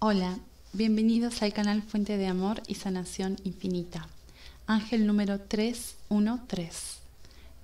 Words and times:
Hola, 0.00 0.38
bienvenidos 0.72 1.42
al 1.42 1.52
canal 1.52 1.82
Fuente 1.82 2.18
de 2.18 2.28
Amor 2.28 2.62
y 2.68 2.76
Sanación 2.76 3.36
Infinita. 3.42 4.06
Ángel 4.68 5.08
número 5.08 5.40
313. 5.40 7.00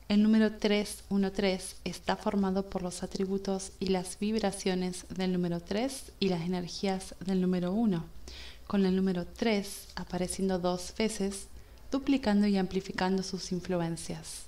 El 0.09 0.25
número 0.25 0.51
313 0.51 1.77
está 1.85 2.17
formado 2.17 2.69
por 2.69 2.83
los 2.83 3.05
atributos 3.05 3.71
y 3.79 3.87
las 3.87 4.19
vibraciones 4.19 5.07
del 5.11 5.33
número 5.33 5.61
3 5.61 6.11
y 6.19 6.29
las 6.29 6.41
energías 6.41 7.15
del 7.25 7.41
número 7.41 7.71
1, 7.71 8.05
con 8.67 8.85
el 8.85 8.97
número 8.97 9.27
3 9.27 9.91
apareciendo 9.95 10.59
dos 10.59 10.93
veces, 10.99 11.47
duplicando 11.93 12.49
y 12.49 12.57
amplificando 12.57 13.23
sus 13.23 13.53
influencias. 13.53 14.47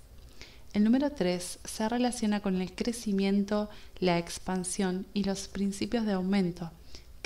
El 0.72 0.82
número 0.82 1.12
3 1.12 1.60
se 1.64 1.88
relaciona 1.88 2.40
con 2.40 2.60
el 2.60 2.74
crecimiento, 2.74 3.70
la 4.00 4.18
expansión 4.18 5.06
y 5.14 5.22
los 5.22 5.46
principios 5.46 6.04
de 6.04 6.14
aumento, 6.14 6.72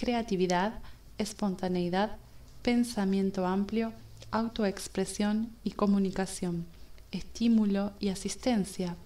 creatividad, 0.01 0.73
espontaneidad, 1.19 2.17
pensamiento 2.63 3.47
amplio, 3.47 3.93
autoexpresión 4.31 5.51
y 5.63 5.73
comunicación, 5.73 6.65
estímulo 7.13 7.93
y 8.01 8.09
asistencia, 8.09 8.97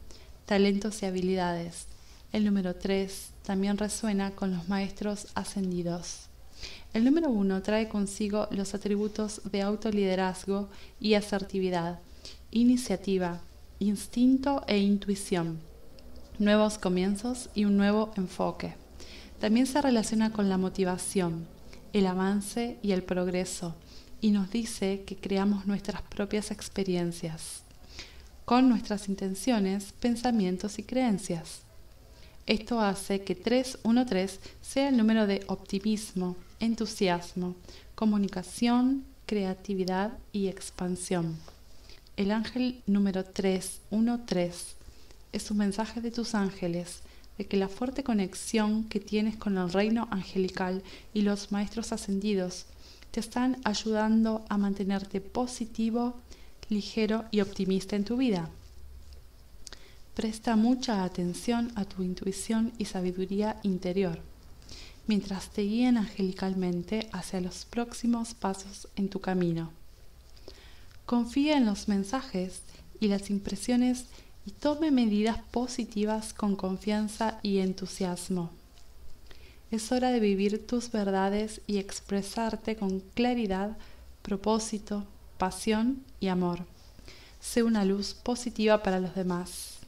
talentos 0.47 1.03
y 1.03 1.07
habilidades. 1.07 1.89
El 2.33 2.45
número 2.45 2.77
3 2.77 3.31
también 3.43 3.77
resuena 3.77 4.37
con 4.37 4.53
los 4.53 4.69
maestros 4.69 5.27
ascendidos. 5.35 6.29
El 6.93 7.05
número 7.05 7.29
1 7.29 7.61
trae 7.63 7.89
consigo 7.89 8.47
los 8.53 8.73
atributos 8.73 9.41
de 9.51 9.63
autoliderazgo 9.63 10.69
y 11.01 11.15
asertividad, 11.15 11.99
iniciativa, 12.53 13.41
instinto 13.81 14.63
e 14.69 14.79
intuición, 14.79 15.59
nuevos 16.39 16.79
comienzos 16.79 17.51
y 17.53 17.65
un 17.65 17.77
nuevo 17.77 18.13
enfoque. 18.17 18.84
También 19.41 19.67
se 19.67 19.83
relaciona 19.83 20.33
con 20.33 20.49
la 20.49 20.59
motivación, 20.59 21.47
el 21.93 22.07
avance 22.07 22.79
y 22.83 22.93
el 22.93 23.03
progreso, 23.03 23.75
y 24.21 24.31
nos 24.31 24.51
dice 24.51 25.03
que 25.07 25.17
creamos 25.17 25.67
nuestras 25.67 26.03
propias 26.03 26.51
experiencias, 26.51 27.63
con 28.45 28.69
nuestras 28.69 29.09
intenciones, 29.09 29.93
pensamientos 30.01 30.79
y 30.79 30.83
creencias. 30.83 31.63
Esto 32.47 32.81
hace 32.81 33.23
que 33.23 33.35
313 33.35 34.41
sea 34.61 34.89
el 34.89 34.97
número 34.97 35.27
de 35.27 35.43
optimismo, 35.47 36.37
entusiasmo, 36.61 37.55
comunicación, 37.95 39.05
creatividad 39.27 40.19
y 40.33 40.49
expansión. 40.49 41.37
El 42.17 42.31
ángel 42.31 42.83
número 42.87 43.25
313 43.25 44.77
es 45.33 45.51
un 45.51 45.57
mensaje 45.57 46.01
de 46.01 46.11
tus 46.11 46.35
ángeles 46.35 47.03
de 47.39 47.47
que 47.47 47.57
la 47.57 47.69
fuerte 47.69 48.05
conexión 48.05 48.85
que 48.85 49.01
tienes 49.01 49.37
con 49.37 49.59
el 49.59 49.73
reino 49.73 50.09
angelical 50.11 50.83
y 51.13 51.23
los 51.23 51.51
maestros 51.53 51.93
ascendidos 51.93 52.67
te 53.11 53.21
están 53.21 53.59
ayudando 53.65 54.45
a 54.49 54.59
mantenerte 54.59 55.21
positivo, 55.21 56.15
ligero 56.69 57.25
y 57.31 57.41
optimista 57.41 57.97
en 57.97 58.05
tu 58.05 58.17
vida. 58.17 58.51
Presta 60.15 60.57
mucha 60.57 61.03
atención 61.03 61.73
a 61.75 61.85
tu 61.85 62.03
intuición 62.03 62.73
y 62.79 62.85
sabiduría 62.85 63.59
interior, 63.63 64.21
mientras 65.07 65.51
te 65.51 65.63
guían 65.63 65.97
angelicalmente 65.97 67.09
hacia 67.13 67.41
los 67.41 67.65
próximos 67.65 68.35
pasos 68.35 68.89
en 68.97 69.09
tu 69.09 69.21
camino. 69.21 69.71
Confía 71.05 71.57
en 71.57 71.67
los 71.67 71.89
mensajes 71.89 72.63
y 73.01 73.09
las 73.09 73.29
impresiones 73.29 74.07
y 74.47 74.51
tome 74.51 74.91
medidas 74.91 75.39
positivas 75.51 76.35
con 76.35 76.57
confianza 76.57 77.39
y 77.43 77.59
entusiasmo. 77.59 78.51
Es 79.71 79.91
hora 79.91 80.11
de 80.11 80.21
vivir 80.21 80.67
tus 80.67 80.91
verdades 80.93 81.61
y 81.67 81.79
expresarte 81.79 82.77
con 82.77 83.01
claridad, 83.01 83.77
propósito, 84.23 85.05
pasión 85.39 86.03
y 86.21 86.29
amor. 86.29 86.61
Sé 87.41 87.63
una 87.63 87.85
luz 87.85 88.15
positiva 88.15 88.83
para 88.83 89.01
los 89.01 89.15
demás. 89.15 89.79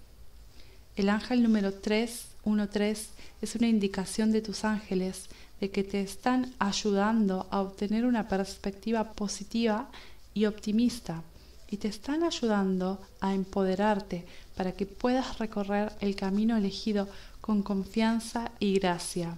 El 0.97 1.09
ángel 1.09 1.43
número 1.43 1.75
313 1.75 3.11
es 3.43 3.55
una 3.55 3.69
indicación 3.69 4.33
de 4.33 4.41
tus 4.41 4.65
ángeles 4.65 5.27
de 5.61 5.71
que 5.71 5.85
te 5.85 6.01
están 6.01 6.55
ayudando 6.59 7.47
a 7.51 7.61
obtener 7.61 8.07
una 8.07 8.29
perspectiva 8.29 9.13
positiva 9.13 9.91
y 10.35 10.47
optimista 10.47 11.23
y 11.71 11.79
te 11.79 11.89
están 11.89 12.23
ayudando 12.23 13.01
a 13.21 13.35
empoderarte 13.35 14.25
para 14.57 14.73
que 14.73 14.87
puedas 14.87 15.39
recorrer 15.39 15.93
el 16.01 16.17
camino 16.17 16.57
elegido 16.57 17.09
con 17.41 17.63
confianza 17.63 18.51
y 18.59 18.79
gracia. 18.79 19.37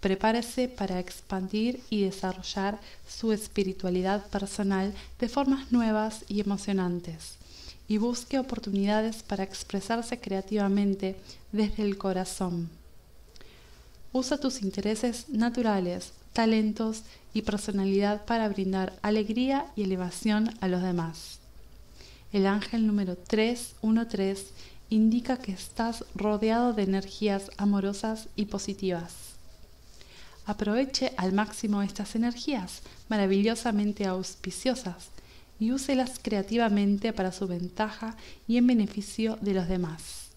Prepárese 0.00 0.68
para 0.68 0.98
expandir 0.98 1.80
y 1.88 2.02
desarrollar 2.02 2.80
su 3.06 3.32
espiritualidad 3.32 4.26
personal 4.28 4.94
de 5.20 5.28
formas 5.28 5.70
nuevas 5.70 6.24
y 6.28 6.40
emocionantes 6.40 7.36
y 7.86 7.98
busque 7.98 8.38
oportunidades 8.38 9.22
para 9.22 9.44
expresarse 9.44 10.18
creativamente 10.18 11.16
desde 11.52 11.82
el 11.82 11.98
corazón. 11.98 12.70
Usa 14.12 14.38
tus 14.38 14.62
intereses 14.62 15.28
naturales, 15.28 16.12
talentos 16.32 17.02
y 17.34 17.42
personalidad 17.42 18.24
para 18.24 18.48
brindar 18.48 18.92
alegría 19.02 19.66
y 19.76 19.82
elevación 19.82 20.50
a 20.60 20.68
los 20.68 20.82
demás. 20.82 21.38
El 22.32 22.46
ángel 22.46 22.86
número 22.86 23.16
313 23.16 24.46
indica 24.90 25.38
que 25.38 25.52
estás 25.52 26.04
rodeado 26.14 26.72
de 26.72 26.82
energías 26.82 27.50
amorosas 27.56 28.28
y 28.36 28.46
positivas. 28.46 29.32
Aproveche 30.44 31.12
al 31.16 31.32
máximo 31.32 31.82
estas 31.82 32.14
energías 32.14 32.82
maravillosamente 33.08 34.06
auspiciosas 34.06 35.08
y 35.60 35.70
úselas 35.70 36.18
creativamente 36.20 37.12
para 37.12 37.30
su 37.30 37.46
ventaja 37.46 38.16
y 38.48 38.56
en 38.56 38.66
beneficio 38.66 39.38
de 39.40 39.54
los 39.54 39.68
demás. 39.68 40.30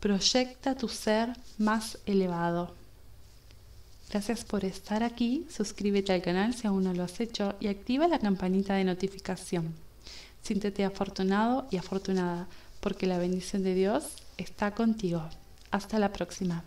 Proyecta 0.00 0.76
tu 0.76 0.88
ser 0.88 1.32
más 1.58 1.98
elevado. 2.06 2.74
Gracias 4.14 4.44
por 4.44 4.64
estar 4.64 5.02
aquí, 5.02 5.44
suscríbete 5.50 6.12
al 6.12 6.22
canal 6.22 6.54
si 6.54 6.68
aún 6.68 6.84
no 6.84 6.94
lo 6.94 7.02
has 7.02 7.18
hecho 7.18 7.56
y 7.58 7.66
activa 7.66 8.06
la 8.06 8.20
campanita 8.20 8.74
de 8.74 8.84
notificación. 8.84 9.74
Siéntete 10.40 10.84
afortunado 10.84 11.66
y 11.72 11.78
afortunada 11.78 12.46
porque 12.78 13.08
la 13.08 13.18
bendición 13.18 13.64
de 13.64 13.74
Dios 13.74 14.04
está 14.36 14.70
contigo. 14.70 15.28
Hasta 15.72 15.98
la 15.98 16.12
próxima. 16.12 16.62